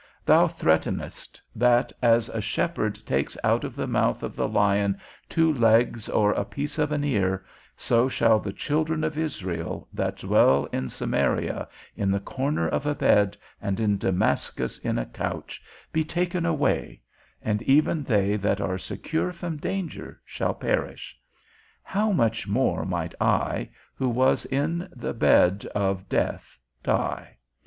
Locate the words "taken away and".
16.03-17.61